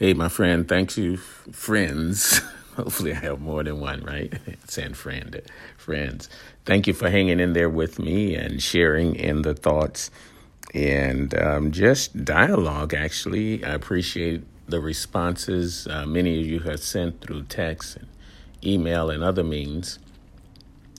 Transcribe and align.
Hey, 0.00 0.14
my 0.14 0.28
friend, 0.28 0.68
thanks 0.68 0.96
you, 0.96 1.16
friends. 1.16 2.38
Hopefully, 2.76 3.10
I 3.14 3.16
have 3.16 3.40
more 3.40 3.64
than 3.64 3.80
one, 3.80 4.04
right? 4.04 4.32
Saying 4.68 4.94
friend, 4.94 5.42
friends. 5.76 6.28
Thank 6.64 6.86
you 6.86 6.92
for 6.92 7.10
hanging 7.10 7.40
in 7.40 7.52
there 7.52 7.68
with 7.68 7.98
me 7.98 8.36
and 8.36 8.62
sharing 8.62 9.16
in 9.16 9.42
the 9.42 9.54
thoughts 9.54 10.12
and 10.72 11.36
um, 11.36 11.72
just 11.72 12.24
dialogue, 12.24 12.94
actually. 12.94 13.64
I 13.64 13.70
appreciate 13.70 14.44
the 14.68 14.80
responses 14.80 15.88
uh, 15.88 16.06
many 16.06 16.42
of 16.42 16.46
you 16.46 16.60
have 16.60 16.78
sent 16.78 17.20
through 17.20 17.42
text 17.48 17.96
and 17.96 18.06
email 18.64 19.10
and 19.10 19.24
other 19.24 19.42
means 19.42 19.98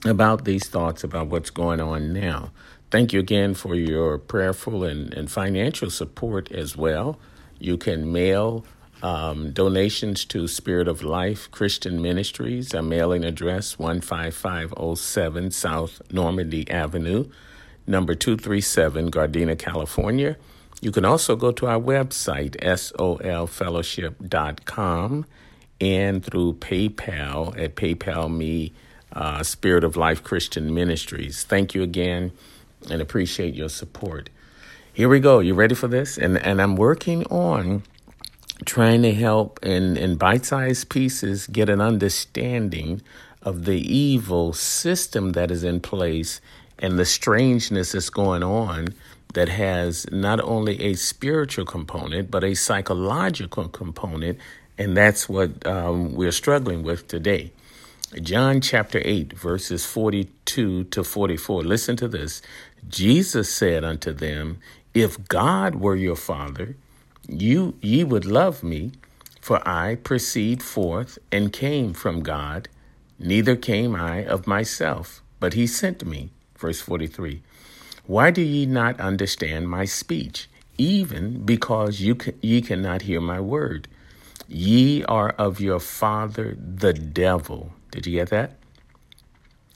about 0.04 0.44
these 0.44 0.68
thoughts 0.68 1.02
about 1.02 1.28
what's 1.28 1.48
going 1.48 1.80
on 1.80 2.12
now. 2.12 2.52
Thank 2.90 3.14
you 3.14 3.20
again 3.20 3.54
for 3.54 3.74
your 3.74 4.18
prayerful 4.18 4.84
and, 4.84 5.14
and 5.14 5.30
financial 5.30 5.88
support 5.88 6.52
as 6.52 6.76
well. 6.76 7.18
You 7.58 7.78
can 7.78 8.12
mail 8.12 8.66
um, 9.02 9.52
donations 9.52 10.24
to 10.26 10.46
Spirit 10.48 10.88
of 10.88 11.02
Life 11.02 11.50
Christian 11.50 12.02
Ministries. 12.02 12.74
a 12.74 12.82
mailing 12.82 13.24
address 13.24 13.72
15507 13.72 15.50
South 15.50 16.02
Normandy 16.12 16.70
Avenue, 16.70 17.24
number 17.86 18.14
237, 18.14 19.10
Gardena, 19.10 19.58
California. 19.58 20.36
You 20.80 20.92
can 20.92 21.04
also 21.04 21.36
go 21.36 21.52
to 21.52 21.66
our 21.66 21.78
website, 21.80 22.56
solfellowship.com, 22.56 25.26
and 25.80 26.24
through 26.24 26.54
PayPal 26.54 27.62
at 27.62 27.74
PayPal 27.74 28.34
Me, 28.34 28.72
uh, 29.12 29.42
Spirit 29.42 29.84
of 29.84 29.96
Life 29.96 30.22
Christian 30.22 30.72
Ministries. 30.74 31.44
Thank 31.44 31.74
you 31.74 31.82
again 31.82 32.32
and 32.90 33.02
appreciate 33.02 33.54
your 33.54 33.68
support. 33.68 34.30
Here 34.92 35.08
we 35.08 35.20
go. 35.20 35.38
You 35.40 35.54
ready 35.54 35.74
for 35.74 35.88
this? 35.88 36.18
And 36.18 36.38
and 36.38 36.60
I'm 36.60 36.76
working 36.76 37.24
on 37.26 37.82
trying 38.64 39.02
to 39.02 39.14
help 39.14 39.58
in, 39.62 39.96
in 39.96 40.16
bite 40.16 40.44
sized 40.46 40.88
pieces 40.88 41.46
get 41.46 41.68
an 41.68 41.80
understanding 41.80 43.02
of 43.42 43.64
the 43.64 43.78
evil 43.78 44.52
system 44.52 45.32
that 45.32 45.50
is 45.50 45.64
in 45.64 45.80
place 45.80 46.40
and 46.78 46.98
the 46.98 47.04
strangeness 47.04 47.92
that's 47.92 48.10
going 48.10 48.42
on 48.42 48.88
that 49.34 49.48
has 49.48 50.10
not 50.10 50.40
only 50.40 50.80
a 50.82 50.94
spiritual 50.94 51.64
component, 51.64 52.30
but 52.30 52.42
a 52.42 52.54
psychological 52.54 53.68
component. 53.68 54.38
And 54.76 54.96
that's 54.96 55.28
what 55.28 55.64
um, 55.66 56.14
we're 56.14 56.32
struggling 56.32 56.82
with 56.82 57.06
today. 57.06 57.52
John 58.22 58.60
chapter 58.60 59.00
8, 59.04 59.34
verses 59.34 59.86
42 59.86 60.84
to 60.84 61.04
44. 61.04 61.62
Listen 61.62 61.96
to 61.96 62.08
this. 62.08 62.42
Jesus 62.88 63.54
said 63.54 63.84
unto 63.84 64.12
them, 64.12 64.58
If 64.94 65.28
God 65.28 65.76
were 65.76 65.94
your 65.94 66.16
father, 66.16 66.74
you 67.30 67.74
ye 67.80 68.04
would 68.04 68.24
love 68.24 68.62
me, 68.62 68.92
for 69.40 69.66
I 69.66 69.94
proceed 69.94 70.62
forth 70.62 71.18
and 71.30 71.52
came 71.52 71.94
from 71.94 72.22
God, 72.22 72.68
neither 73.18 73.56
came 73.56 73.94
I 73.94 74.24
of 74.24 74.46
myself, 74.46 75.22
but 75.38 75.54
he 75.54 75.66
sent 75.66 76.04
me. 76.04 76.30
Verse 76.58 76.80
43. 76.80 77.42
Why 78.06 78.30
do 78.30 78.42
ye 78.42 78.66
not 78.66 79.00
understand 79.00 79.68
my 79.68 79.84
speech? 79.84 80.48
Even 80.76 81.44
because 81.44 82.00
you 82.00 82.14
can, 82.14 82.34
ye 82.42 82.60
cannot 82.60 83.02
hear 83.02 83.20
my 83.20 83.40
word. 83.40 83.86
Ye 84.48 85.04
are 85.04 85.30
of 85.30 85.60
your 85.60 85.78
father 85.78 86.56
the 86.58 86.92
devil. 86.92 87.72
Did 87.92 88.06
you 88.06 88.18
get 88.18 88.30
that? 88.30 88.56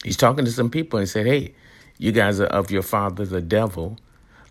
He's 0.03 0.17
talking 0.17 0.45
to 0.45 0.51
some 0.51 0.71
people 0.71 0.99
and 0.99 1.09
said, 1.09 1.27
Hey, 1.27 1.55
you 1.99 2.13
guys 2.13 2.41
are 2.41 2.47
of 2.47 2.71
your 2.71 2.83
father 2.83 3.25
the 3.25 3.41
devil. 3.41 3.99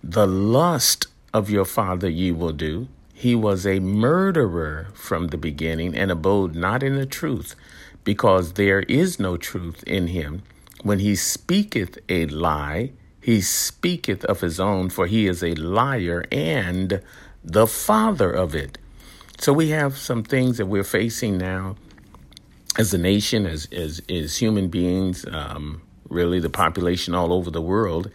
The 0.04 0.28
lust 0.28 1.08
of 1.34 1.50
your 1.50 1.66
father 1.66 2.10
ye 2.10 2.32
will 2.32 2.52
do. 2.54 2.88
He 3.14 3.36
was 3.36 3.66
a 3.66 3.80
murderer 3.80 4.88
from 4.94 5.28
the 5.28 5.38
beginning 5.38 5.96
and 5.96 6.12
abode 6.12 6.56
not 6.56 6.84
in 6.84 6.96
the 6.96 7.06
truth, 7.06 7.56
because 8.04 8.54
there 8.54 8.82
is 8.82 9.20
no 9.20 9.38
truth 9.38 9.84
in 9.84 10.08
him. 10.08 10.44
When 10.82 11.00
he 11.00 11.16
speaketh 11.16 11.98
a 12.10 12.26
lie, 12.26 12.92
he 13.22 13.40
speaketh 13.40 14.26
of 14.26 14.42
his 14.42 14.60
own, 14.60 14.90
for 14.90 15.08
he 15.08 15.28
is 15.28 15.42
a 15.42 15.56
liar 15.56 16.26
and 16.32 17.02
the 17.44 17.68
father 17.68 18.32
of 18.32 18.54
it. 18.54 18.78
So 19.40 19.54
we 19.54 19.70
have 19.70 19.98
some 19.98 20.24
things 20.24 20.58
that 20.58 20.66
we're 20.66 20.84
facing 20.84 21.38
now 21.38 21.78
as 22.78 22.94
a 22.94 22.98
nation, 22.98 23.46
as 23.46 23.68
as, 23.72 24.02
as 24.10 24.38
human 24.38 24.68
beings, 24.68 25.26
um, 25.32 25.82
really 26.10 26.40
the 26.40 26.50
population 26.50 27.16
all 27.16 27.32
over 27.32 27.50
the 27.50 27.62
world, 27.62 28.12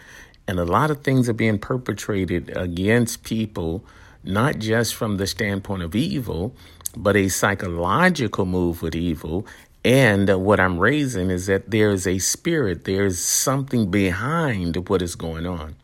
and 0.48 0.58
a 0.58 0.64
lot 0.64 0.90
of 0.90 1.02
things 1.02 1.28
are 1.28 1.34
being 1.34 1.58
perpetrated 1.58 2.56
against 2.56 3.22
people, 3.22 3.84
not 4.24 4.58
just 4.58 4.94
from 4.94 5.18
the 5.18 5.26
standpoint 5.26 5.82
of 5.82 5.94
evil, 5.94 6.56
but 6.96 7.14
a 7.16 7.28
psychological 7.28 8.46
move 8.46 8.80
with 8.80 8.94
evil. 8.94 9.46
And 9.84 10.28
what 10.44 10.58
I'm 10.58 10.78
raising 10.78 11.30
is 11.30 11.46
that 11.46 11.70
there's 11.70 12.06
a 12.06 12.18
spirit, 12.18 12.84
there's 12.84 13.18
something 13.18 13.90
behind 13.90 14.88
what 14.88 15.02
is 15.02 15.14
going 15.14 15.46
on. 15.46 15.76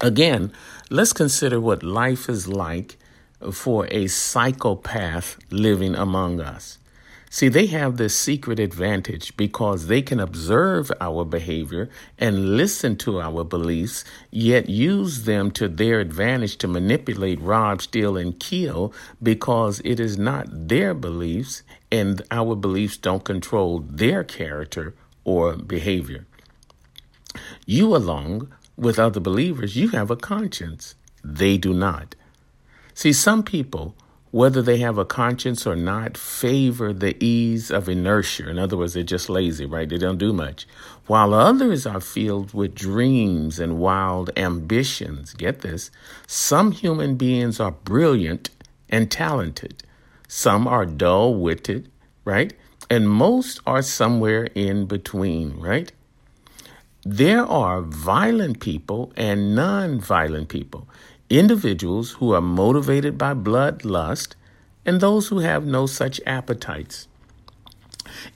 Again, 0.00 0.52
let's 0.90 1.12
consider 1.12 1.60
what 1.60 1.82
life 1.82 2.28
is 2.28 2.48
like 2.48 2.96
for 3.52 3.86
a 3.90 4.06
psychopath 4.06 5.38
living 5.50 5.94
among 5.94 6.40
us. 6.40 6.78
See, 7.36 7.48
they 7.48 7.66
have 7.66 7.98
this 7.98 8.16
secret 8.16 8.58
advantage 8.58 9.36
because 9.36 9.88
they 9.88 10.00
can 10.00 10.20
observe 10.20 10.90
our 11.02 11.22
behavior 11.22 11.90
and 12.18 12.56
listen 12.56 12.96
to 13.04 13.20
our 13.20 13.44
beliefs, 13.44 14.06
yet 14.30 14.70
use 14.70 15.24
them 15.24 15.50
to 15.50 15.68
their 15.68 16.00
advantage 16.00 16.56
to 16.56 16.66
manipulate, 16.66 17.38
rob, 17.42 17.82
steal, 17.82 18.16
and 18.16 18.40
kill 18.40 18.90
because 19.22 19.82
it 19.84 20.00
is 20.00 20.16
not 20.16 20.46
their 20.68 20.94
beliefs 20.94 21.62
and 21.92 22.22
our 22.30 22.56
beliefs 22.56 22.96
don't 22.96 23.24
control 23.24 23.80
their 23.80 24.24
character 24.24 24.94
or 25.22 25.56
behavior. 25.56 26.24
You, 27.66 27.94
along 27.94 28.50
with 28.78 28.98
other 28.98 29.20
believers, 29.20 29.76
you 29.76 29.88
have 29.88 30.10
a 30.10 30.16
conscience. 30.16 30.94
They 31.22 31.58
do 31.58 31.74
not. 31.74 32.14
See, 32.94 33.12
some 33.12 33.42
people 33.42 33.94
whether 34.36 34.60
they 34.60 34.76
have 34.76 34.98
a 34.98 35.04
conscience 35.06 35.66
or 35.66 35.74
not, 35.74 36.18
favor 36.18 36.92
the 36.92 37.16
ease 37.24 37.70
of 37.70 37.88
inertia. 37.88 38.46
In 38.50 38.58
other 38.58 38.76
words, 38.76 38.92
they're 38.92 39.02
just 39.02 39.30
lazy, 39.30 39.64
right? 39.64 39.88
They 39.88 39.96
don't 39.96 40.18
do 40.18 40.30
much. 40.30 40.68
While 41.06 41.32
others 41.32 41.86
are 41.86 42.02
filled 42.02 42.52
with 42.52 42.74
dreams 42.74 43.58
and 43.58 43.78
wild 43.78 44.28
ambitions. 44.36 45.32
Get 45.32 45.62
this. 45.62 45.90
Some 46.26 46.72
human 46.72 47.16
beings 47.16 47.58
are 47.60 47.70
brilliant 47.70 48.50
and 48.90 49.10
talented. 49.10 49.82
Some 50.28 50.68
are 50.68 50.84
dull 50.84 51.36
witted, 51.36 51.90
right? 52.26 52.52
And 52.90 53.08
most 53.08 53.60
are 53.66 53.80
somewhere 53.80 54.48
in 54.54 54.84
between, 54.84 55.58
right? 55.58 55.90
There 57.06 57.46
are 57.46 57.80
violent 57.80 58.60
people 58.60 59.14
and 59.16 59.54
non 59.54 59.98
violent 59.98 60.50
people 60.50 60.86
individuals 61.28 62.12
who 62.12 62.32
are 62.32 62.40
motivated 62.40 63.18
by 63.18 63.34
bloodlust 63.34 64.34
and 64.84 65.00
those 65.00 65.28
who 65.28 65.40
have 65.40 65.66
no 65.66 65.86
such 65.86 66.20
appetites. 66.26 67.08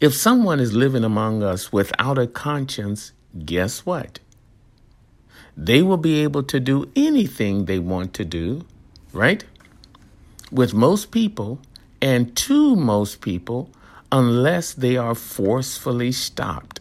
If 0.01 0.15
someone 0.15 0.61
is 0.61 0.73
living 0.73 1.05
among 1.05 1.43
us 1.43 1.73
without 1.73 2.19
a 2.19 2.27
conscience, 2.27 3.13
guess 3.45 3.87
what? 3.87 4.19
They 5.57 5.83
will 5.83 5.97
be 5.97 6.23
able 6.23 6.43
to 6.45 6.59
do 6.59 6.91
anything 6.97 7.65
they 7.65 7.79
want 7.79 8.15
to 8.15 8.25
do, 8.25 8.65
right? 9.13 9.45
With 10.51 10.75
most 10.75 11.11
people 11.11 11.61
and 12.03 12.35
to 12.37 12.75
most 12.75 13.21
people, 13.21 13.71
unless 14.11 14.73
they 14.73 14.97
are 14.97 15.15
forcefully 15.15 16.13
stopped. 16.13 16.80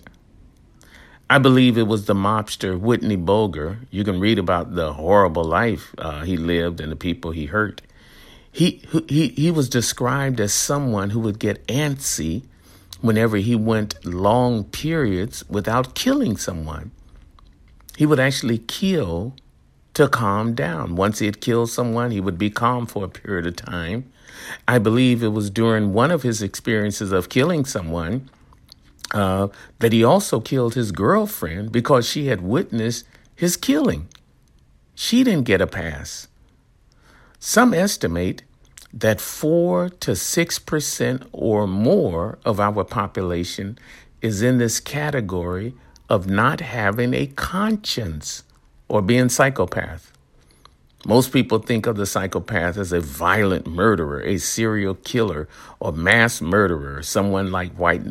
I 1.32 1.38
believe 1.38 1.78
it 1.78 1.88
was 1.88 2.06
the 2.06 2.16
mobster 2.16 2.80
Whitey 2.80 3.24
Bulger. 3.24 3.78
You 3.92 4.04
can 4.04 4.20
read 4.20 4.40
about 4.40 4.74
the 4.74 4.94
horrible 4.94 5.44
life 5.44 5.94
uh, 6.00 6.24
he 6.24 6.38
lived 6.38 6.82
and 6.82 6.92
the 6.92 6.96
people 6.96 7.32
he 7.32 7.46
hurt. 7.46 7.82
He, 8.52 8.84
he, 9.08 9.28
he 9.28 9.52
was 9.52 9.70
described 9.70 10.40
as 10.40 10.54
someone 10.54 11.12
who 11.12 11.20
would 11.20 11.38
get 11.38 11.66
antsy 11.68 12.46
whenever 13.02 13.38
he 13.38 13.56
went 13.56 14.04
long 14.04 14.64
periods 14.64 15.48
without 15.48 15.94
killing 15.94 16.36
someone. 16.36 16.90
He 17.96 18.08
would 18.08 18.20
actually 18.20 18.58
kill 18.58 19.36
to 19.94 20.08
calm 20.08 20.56
down. 20.56 20.96
Once 20.96 21.20
he 21.20 21.28
had 21.28 21.42
killed 21.42 21.70
someone, 21.70 22.10
he 22.10 22.20
would 22.20 22.40
be 22.40 22.50
calm 22.50 22.88
for 22.88 23.06
a 23.06 23.10
period 23.10 23.46
of 23.46 23.56
time. 23.56 24.12
I 24.68 24.80
believe 24.80 25.22
it 25.22 25.28
was 25.28 25.52
during 25.52 25.94
one 25.94 26.10
of 26.10 26.24
his 26.24 26.42
experiences 26.42 27.12
of 27.12 27.30
killing 27.30 27.66
someone 27.66 28.30
uh, 29.14 29.48
that 29.80 29.94
he 29.94 30.04
also 30.04 30.40
killed 30.40 30.76
his 30.76 30.92
girlfriend 30.92 31.72
because 31.72 32.08
she 32.08 32.28
had 32.28 32.42
witnessed 32.42 33.06
his 33.36 33.58
killing. 33.58 34.08
She 34.96 35.24
didn't 35.24 35.46
get 35.46 35.62
a 35.62 35.68
pass. 35.68 36.28
Some 37.40 37.74
estimate 37.74 38.44
that 38.94 39.22
4 39.22 39.90
to 39.90 40.12
6% 40.12 41.28
or 41.32 41.68
more 41.68 42.38
of 42.44 42.60
our 42.60 42.84
population 42.84 43.78
is 44.22 44.42
in 44.42 44.58
this 44.58 44.80
category 44.80 45.74
of 46.10 46.28
not 46.28 46.60
having 46.60 47.14
a 47.14 47.28
conscience 47.28 48.44
or 48.88 49.02
being 49.02 49.30
psychopath. 49.30 50.12
Most 51.06 51.32
people 51.32 51.60
think 51.60 51.86
of 51.86 51.96
the 51.96 52.06
psychopath 52.06 52.78
as 52.78 52.92
a 52.92 53.00
violent 53.00 53.66
murderer, 53.66 54.22
a 54.22 54.38
serial 54.38 54.96
killer, 54.96 55.48
or 55.80 55.94
mass 55.94 56.42
murderer, 56.42 57.02
someone 57.04 57.52
like 57.52 57.72
White, 57.76 58.02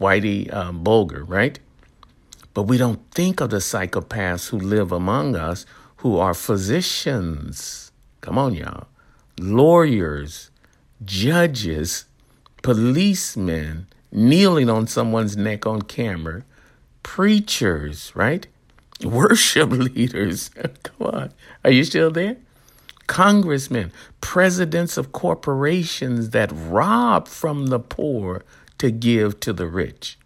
Whitey 0.00 0.52
um, 0.52 0.82
Bulger, 0.82 1.24
right? 1.24 1.58
But 2.54 2.62
we 2.64 2.78
don't 2.78 3.00
think 3.12 3.40
of 3.40 3.50
the 3.50 3.58
psychopaths 3.58 4.48
who 4.48 4.58
live 4.58 4.92
among 4.92 5.36
us 5.36 5.66
who 5.96 6.16
are 6.18 6.34
physicians. 6.34 7.92
Come 8.22 8.38
on, 8.38 8.54
y'all. 8.54 8.88
Lawyers, 9.38 10.50
judges, 11.04 12.06
policemen 12.62 13.86
kneeling 14.10 14.68
on 14.68 14.86
someone's 14.86 15.36
neck 15.36 15.66
on 15.66 15.82
camera, 15.82 16.42
preachers, 17.02 18.12
right? 18.14 18.46
Worship 19.04 19.70
leaders. 19.70 20.48
Come 20.82 21.06
on. 21.06 21.32
Are 21.64 21.70
you 21.70 21.84
still 21.84 22.10
there? 22.10 22.36
Congressmen, 23.06 23.92
presidents 24.20 24.96
of 24.96 25.12
corporations 25.12 26.30
that 26.30 26.50
rob 26.52 27.26
from 27.26 27.66
the 27.66 27.80
poor 27.80 28.44
to 28.80 28.90
give 28.90 29.40
to 29.40 29.52
the 29.52 29.66
rich. 29.66 30.18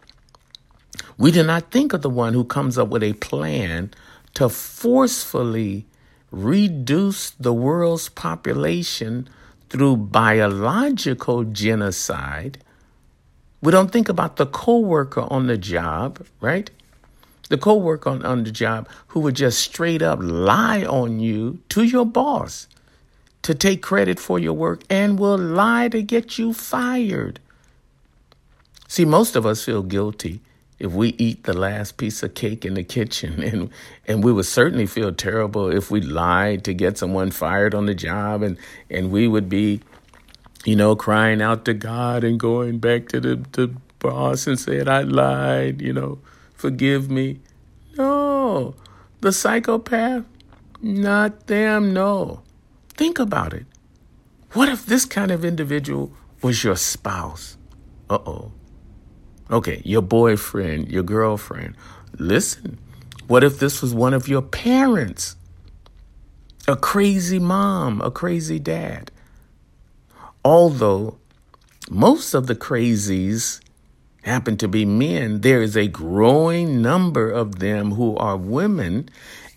We 1.18 1.30
do 1.30 1.42
not 1.42 1.70
think 1.70 1.92
of 1.92 2.02
the 2.02 2.10
one 2.10 2.32
who 2.32 2.44
comes 2.44 2.78
up 2.78 2.88
with 2.88 3.02
a 3.02 3.12
plan 3.14 3.92
to 4.34 4.48
forcefully 4.48 5.86
reduce 6.30 7.30
the 7.30 7.52
world's 7.52 8.08
population 8.08 9.28
through 9.70 9.96
biological 9.96 11.44
genocide. 11.44 12.58
We 13.60 13.72
don't 13.72 13.90
think 13.90 14.08
about 14.08 14.36
the 14.36 14.46
coworker 14.46 15.26
on 15.30 15.46
the 15.46 15.58
job, 15.58 16.24
right? 16.40 16.70
The 17.48 17.58
coworker 17.58 18.10
on, 18.10 18.24
on 18.24 18.44
the 18.44 18.50
job 18.50 18.88
who 19.08 19.20
would 19.20 19.36
just 19.36 19.58
straight 19.58 20.02
up 20.02 20.18
lie 20.22 20.84
on 20.84 21.20
you 21.20 21.60
to 21.70 21.82
your 21.82 22.06
boss 22.06 22.68
to 23.42 23.54
take 23.54 23.82
credit 23.82 24.18
for 24.18 24.38
your 24.38 24.54
work 24.54 24.82
and 24.88 25.18
will 25.18 25.38
lie 25.38 25.88
to 25.88 26.02
get 26.02 26.38
you 26.38 26.52
fired. 26.52 27.40
See, 28.94 29.04
most 29.04 29.34
of 29.34 29.44
us 29.44 29.64
feel 29.64 29.82
guilty 29.82 30.40
if 30.78 30.92
we 30.92 31.16
eat 31.18 31.42
the 31.42 31.52
last 31.52 31.96
piece 31.96 32.22
of 32.22 32.34
cake 32.34 32.64
in 32.64 32.74
the 32.74 32.84
kitchen 32.84 33.42
and 33.50 33.70
and 34.06 34.22
we 34.22 34.30
would 34.30 34.46
certainly 34.46 34.86
feel 34.86 35.12
terrible 35.12 35.68
if 35.68 35.90
we 35.90 36.00
lied 36.00 36.62
to 36.62 36.72
get 36.72 36.96
someone 36.96 37.32
fired 37.32 37.74
on 37.74 37.86
the 37.86 37.94
job 37.96 38.40
and 38.40 38.56
and 38.88 39.10
we 39.10 39.26
would 39.26 39.48
be 39.48 39.80
you 40.64 40.76
know 40.76 40.94
crying 40.94 41.42
out 41.42 41.64
to 41.64 41.74
God 41.74 42.22
and 42.22 42.38
going 42.38 42.78
back 42.78 43.08
to 43.08 43.18
the, 43.18 43.44
the 43.50 43.74
boss 43.98 44.46
and 44.46 44.60
saying 44.60 44.88
I 44.88 45.02
lied 45.02 45.82
you 45.82 45.92
know 45.92 46.20
forgive 46.54 47.10
me. 47.10 47.40
No. 47.96 48.76
The 49.22 49.32
psychopath? 49.32 50.24
Not 50.80 51.48
them 51.48 51.92
no. 51.92 52.42
Think 52.90 53.18
about 53.18 53.54
it. 53.54 53.66
What 54.52 54.68
if 54.68 54.86
this 54.86 55.04
kind 55.04 55.32
of 55.32 55.44
individual 55.44 56.12
was 56.42 56.62
your 56.62 56.76
spouse? 56.76 57.56
Uh-oh 58.08 58.52
Okay, 59.50 59.82
your 59.84 60.02
boyfriend, 60.02 60.90
your 60.90 61.02
girlfriend. 61.02 61.74
Listen, 62.18 62.78
what 63.26 63.44
if 63.44 63.58
this 63.58 63.82
was 63.82 63.94
one 63.94 64.14
of 64.14 64.28
your 64.28 64.42
parents? 64.42 65.36
A 66.66 66.76
crazy 66.76 67.38
mom, 67.38 68.00
a 68.00 68.10
crazy 68.10 68.58
dad. 68.58 69.10
Although 70.44 71.18
most 71.90 72.34
of 72.34 72.46
the 72.46 72.54
crazies 72.54 73.60
happen 74.22 74.56
to 74.56 74.68
be 74.68 74.86
men, 74.86 75.42
there 75.42 75.62
is 75.62 75.76
a 75.76 75.88
growing 75.88 76.80
number 76.80 77.30
of 77.30 77.58
them 77.58 77.92
who 77.92 78.16
are 78.16 78.36
women. 78.36 79.08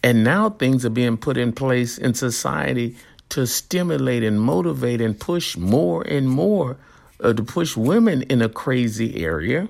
And 0.04 0.24
now 0.24 0.50
things 0.50 0.86
are 0.86 0.90
being 0.90 1.18
put 1.18 1.38
in 1.38 1.54
place 1.54 1.98
in 1.98 2.14
society 2.14 2.98
to 3.30 3.48
stimulate 3.48 4.24
and 4.24 4.42
motivate 4.42 5.02
and 5.02 5.20
push 5.20 5.58
more 5.58 6.02
and 6.04 6.30
more 6.30 6.78
uh, 7.22 7.34
to 7.34 7.44
push 7.44 7.76
women 7.76 8.22
in 8.24 8.42
a 8.42 8.50
crazy 8.50 9.24
area, 9.24 9.68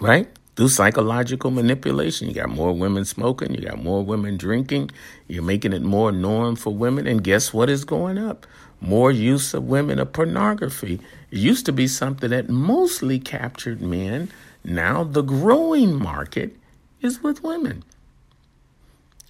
right? 0.00 0.28
Through 0.56 0.68
psychological 0.68 1.50
manipulation, 1.50 2.28
you 2.28 2.34
got 2.34 2.50
more 2.50 2.72
women 2.72 3.04
smoking, 3.04 3.54
you 3.54 3.62
got 3.62 3.82
more 3.82 4.04
women 4.04 4.36
drinking, 4.36 4.90
you're 5.26 5.42
making 5.42 5.72
it 5.72 5.82
more 5.82 6.12
norm 6.12 6.56
for 6.56 6.74
women. 6.74 7.06
And 7.06 7.24
guess 7.24 7.54
what 7.54 7.70
is 7.70 7.84
going 7.84 8.18
up? 8.18 8.46
More 8.80 9.10
use 9.10 9.54
of 9.54 9.64
women 9.64 9.98
of 9.98 10.12
pornography. 10.12 11.00
It 11.30 11.38
used 11.38 11.66
to 11.66 11.72
be 11.72 11.86
something 11.86 12.30
that 12.30 12.48
mostly 12.48 13.18
captured 13.18 13.80
men. 13.80 14.30
Now 14.64 15.04
the 15.04 15.22
growing 15.22 15.98
market 15.98 16.56
is 17.00 17.22
with 17.22 17.42
women. 17.42 17.84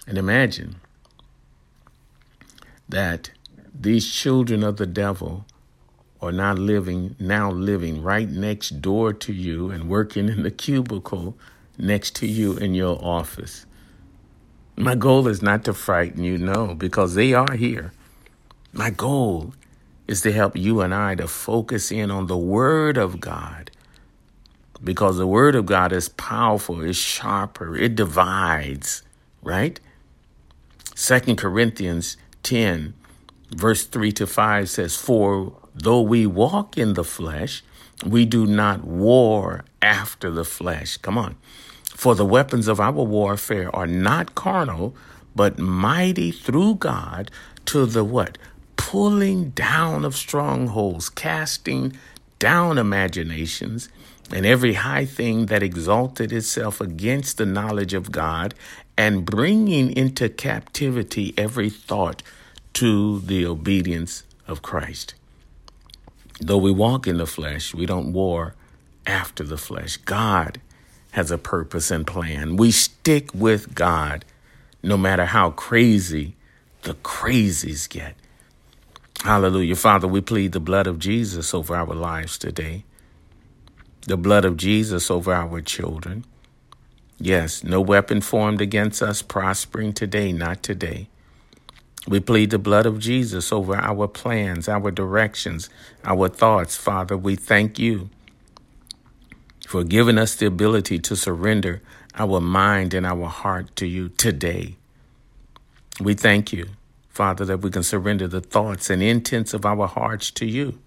And 0.07 0.17
imagine 0.17 0.77
that 2.89 3.31
these 3.73 4.11
children 4.11 4.63
of 4.63 4.77
the 4.77 4.85
devil 4.85 5.45
or 6.21 6.31
not 6.31 6.59
living 6.59 7.15
now 7.19 7.51
living 7.51 8.01
right 8.01 8.29
next 8.29 8.81
door 8.81 9.11
to 9.11 9.33
you 9.33 9.71
and 9.71 9.89
working 9.89 10.29
in 10.29 10.43
the 10.43 10.51
cubicle 10.51 11.35
next 11.77 12.15
to 12.17 12.27
you 12.27 12.55
in 12.57 12.75
your 12.75 13.03
office. 13.03 13.65
My 14.77 14.95
goal 14.95 15.27
is 15.27 15.41
not 15.41 15.65
to 15.65 15.73
frighten 15.73 16.23
you, 16.23 16.37
no, 16.37 16.75
because 16.75 17.15
they 17.15 17.33
are 17.33 17.53
here. 17.53 17.91
My 18.71 18.89
goal 18.89 19.53
is 20.07 20.21
to 20.21 20.31
help 20.31 20.55
you 20.55 20.81
and 20.81 20.93
I 20.93 21.15
to 21.15 21.27
focus 21.27 21.91
in 21.91 22.11
on 22.11 22.27
the 22.27 22.37
Word 22.37 22.97
of 22.97 23.19
God. 23.19 23.71
Because 24.83 25.17
the 25.17 25.27
Word 25.27 25.55
of 25.55 25.65
God 25.65 25.91
is 25.91 26.09
powerful, 26.09 26.81
it's 26.81 26.97
sharper, 26.97 27.75
it 27.75 27.95
divides, 27.95 29.03
right? 29.43 29.79
Second 30.95 31.37
Corinthians 31.37 32.17
10, 32.43 32.93
verse 33.51 33.85
3 33.85 34.11
to 34.13 34.27
5 34.27 34.69
says, 34.69 34.95
For 34.95 35.53
though 35.73 36.01
we 36.01 36.25
walk 36.25 36.77
in 36.77 36.93
the 36.93 37.03
flesh, 37.03 37.63
we 38.05 38.25
do 38.25 38.45
not 38.45 38.83
war 38.83 39.65
after 39.81 40.29
the 40.31 40.45
flesh. 40.45 40.97
Come 40.97 41.17
on. 41.17 41.35
For 41.85 42.15
the 42.15 42.25
weapons 42.25 42.67
of 42.67 42.79
our 42.79 42.91
warfare 42.91 43.73
are 43.75 43.87
not 43.87 44.35
carnal, 44.35 44.95
but 45.35 45.59
mighty 45.59 46.31
through 46.31 46.75
God 46.75 47.29
to 47.65 47.85
the 47.85 48.03
what? 48.03 48.37
Pulling 48.75 49.51
down 49.51 50.03
of 50.03 50.15
strongholds, 50.15 51.09
casting 51.09 51.95
down 52.39 52.77
imaginations, 52.77 53.89
and 54.33 54.45
every 54.45 54.73
high 54.73 55.05
thing 55.05 55.45
that 55.47 55.61
exalted 55.61 56.31
itself 56.31 56.81
against 56.81 57.37
the 57.37 57.45
knowledge 57.45 57.93
of 57.93 58.11
God, 58.11 58.55
and 58.97 59.25
bringing 59.25 59.91
into 59.95 60.27
captivity 60.27 61.33
every 61.37 61.69
thought 61.69 62.23
to 62.73 63.19
the 63.19 63.45
obedience 63.45 64.23
of 64.47 64.61
Christ. 64.61 65.13
Though 66.41 66.57
we 66.57 66.71
walk 66.71 67.07
in 67.07 67.17
the 67.17 67.27
flesh, 67.27 67.73
we 67.75 67.85
don't 67.85 68.13
war 68.13 68.55
after 69.05 69.43
the 69.43 69.57
flesh. 69.59 69.97
God 69.97 70.59
has 71.11 71.29
a 71.29 71.37
purpose 71.37 71.91
and 71.91 72.07
plan. 72.07 72.57
We 72.57 72.71
stick 72.71 73.29
with 73.33 73.75
God 73.75 74.25
no 74.81 74.97
matter 74.97 75.25
how 75.25 75.51
crazy 75.51 76.35
the 76.81 76.95
crazies 76.95 77.87
get. 77.87 78.15
Hallelujah. 79.23 79.75
Father, 79.75 80.07
we 80.07 80.19
plead 80.19 80.53
the 80.53 80.59
blood 80.59 80.87
of 80.87 80.97
Jesus 80.97 81.53
over 81.53 81.75
our 81.75 81.93
lives 81.93 82.39
today, 82.39 82.85
the 84.07 84.17
blood 84.17 84.43
of 84.43 84.57
Jesus 84.57 85.11
over 85.11 85.31
our 85.31 85.61
children. 85.61 86.25
Yes, 87.19 87.63
no 87.63 87.81
weapon 87.81 88.19
formed 88.19 88.61
against 88.61 89.03
us 89.03 89.21
prospering 89.21 89.93
today, 89.93 90.31
not 90.33 90.63
today. 90.63 91.07
We 92.07 92.19
plead 92.19 92.49
the 92.49 92.59
blood 92.59 92.85
of 92.85 92.99
Jesus 92.99 93.51
over 93.53 93.75
our 93.75 94.07
plans, 94.07 94.67
our 94.67 94.91
directions, 94.91 95.69
our 96.03 96.29
thoughts. 96.29 96.75
Father, 96.75 97.17
we 97.17 97.35
thank 97.35 97.79
you 97.79 98.09
for 99.67 99.83
giving 99.83 100.17
us 100.17 100.35
the 100.35 100.47
ability 100.47 100.99
to 100.99 101.15
surrender 101.15 101.81
our 102.15 102.41
mind 102.41 102.93
and 102.93 103.05
our 103.05 103.27
heart 103.27 103.75
to 103.77 103.87
you 103.87 104.09
today. 104.09 104.75
We 105.99 106.15
thank 106.15 106.51
you, 106.51 106.69
Father, 107.09 107.45
that 107.45 107.61
we 107.61 107.69
can 107.69 107.83
surrender 107.83 108.27
the 108.27 108.41
thoughts 108.41 108.89
and 108.89 109.03
intents 109.03 109.53
of 109.53 109.65
our 109.65 109.87
hearts 109.87 110.31
to 110.31 110.45
you, 110.45 110.79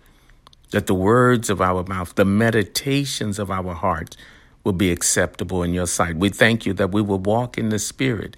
that 0.72 0.86
the 0.86 0.94
words 0.94 1.48
of 1.50 1.60
our 1.60 1.84
mouth, 1.84 2.14
the 2.16 2.24
meditations 2.24 3.38
of 3.38 3.50
our 3.50 3.74
hearts 3.74 4.16
will 4.64 4.72
be 4.72 4.90
acceptable 4.90 5.62
in 5.62 5.72
your 5.72 5.86
sight. 5.86 6.16
We 6.16 6.30
thank 6.30 6.66
you 6.66 6.72
that 6.74 6.92
we 6.92 7.02
will 7.02 7.18
walk 7.18 7.56
in 7.56 7.68
the 7.70 7.78
Spirit 7.78 8.36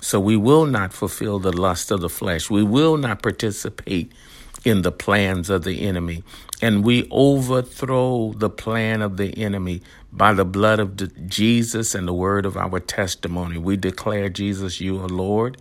so 0.00 0.20
we 0.20 0.36
will 0.36 0.66
not 0.66 0.92
fulfill 0.92 1.38
the 1.38 1.52
lust 1.52 1.90
of 1.90 2.00
the 2.00 2.08
flesh. 2.08 2.50
We 2.50 2.62
will 2.62 2.96
not 2.96 3.22
participate 3.22 4.12
in 4.64 4.82
the 4.82 4.92
plans 4.92 5.50
of 5.50 5.64
the 5.64 5.82
enemy. 5.82 6.22
And 6.62 6.84
we 6.84 7.08
overthrow 7.10 8.32
the 8.32 8.50
plan 8.50 9.02
of 9.02 9.16
the 9.16 9.36
enemy 9.38 9.82
by 10.12 10.32
the 10.32 10.44
blood 10.44 10.80
of 10.80 11.28
Jesus 11.28 11.94
and 11.94 12.08
the 12.08 12.14
word 12.14 12.46
of 12.46 12.56
our 12.56 12.80
testimony. 12.80 13.58
We 13.58 13.76
declare, 13.76 14.28
Jesus, 14.28 14.80
you 14.80 15.00
are 15.00 15.08
Lord. 15.08 15.58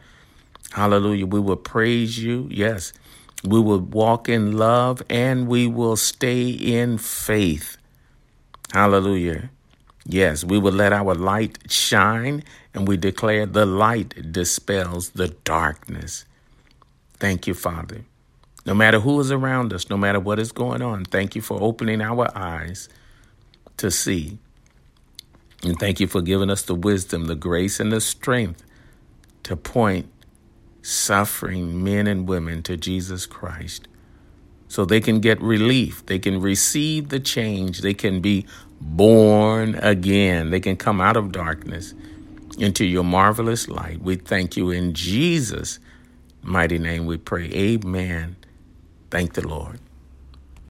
Hallelujah. 0.71 1.27
We 1.27 1.39
will 1.39 1.57
praise 1.57 2.17
you. 2.23 2.47
Yes. 2.51 2.93
We 3.43 3.59
will 3.59 3.79
walk 3.79 4.29
in 4.29 4.57
love 4.57 5.01
and 5.09 5.47
we 5.47 5.67
will 5.67 5.97
stay 5.97 6.49
in 6.49 6.97
faith. 6.97 7.77
Hallelujah. 8.71 9.49
Yes, 10.05 10.43
we 10.43 10.60
will 10.60 10.74
let 10.74 10.93
our 10.93 11.15
light 11.15 11.60
shine 11.72 12.43
and 12.74 12.88
we 12.88 12.98
declare 12.98 13.45
the 13.45 13.65
light 13.65 14.31
dispels 14.31 15.12
the 15.12 15.29
darkness. 15.29 16.25
Thank 17.15 17.48
you, 17.48 17.53
Father. 17.53 18.05
No 18.65 18.74
matter 18.74 19.00
who 19.00 19.19
is 19.19 19.31
around 19.31 19.74
us, 19.74 19.89
no 19.89 19.98
matter 19.98 20.19
what 20.19 20.39
is 20.39 20.51
going 20.51 20.81
on, 20.81 21.05
thank 21.05 21.36
you 21.36 21.41
for 21.41 21.62
opening 21.62 22.01
our 22.01 22.29
eyes 22.38 22.89
to 23.77 23.91
see. 23.91 24.39
And 25.63 25.79
thank 25.79 26.00
you 26.00 26.07
for 26.07 26.22
giving 26.22 26.50
us 26.50 26.63
the 26.63 26.75
wisdom, 26.75 27.25
the 27.25 27.36
grace, 27.36 27.79
and 27.79 27.91
the 27.91 28.01
strength 28.01 28.63
to 29.43 29.55
point 29.55 30.07
suffering 30.81 31.83
men 31.83 32.07
and 32.07 32.27
women 32.27 32.63
to 32.63 32.77
Jesus 32.77 33.25
Christ 33.25 33.88
so 34.74 34.86
they 34.86 35.00
can 35.00 35.20
get 35.20 35.39
relief. 35.39 36.03
They 36.08 36.18
can 36.18 36.42
receive 36.42 37.10
the 37.10 37.20
change. 37.20 37.82
They 37.82 37.94
can 37.94 38.22
be 38.22 38.48
born 38.82 39.75
again. 39.75 40.50
They 40.50 40.60
can 40.60 40.77
come 40.77 41.00
out 41.00 41.15
of 41.15 41.32
darkness 41.32 41.94
into 42.58 42.84
your 42.84 43.03
marvelous 43.03 43.68
light. 43.68 44.01
We 44.01 44.15
thank 44.15 44.58
you 44.58 44.72
in 44.72 44.96
Jesus' 44.96 45.77
mighty 46.42 46.80
name 46.80 47.06
we 47.06 47.18
pray. 47.18 47.51
Amen. 47.53 48.36
Thank 49.12 49.34
the 49.34 49.48
Lord. 49.48 49.80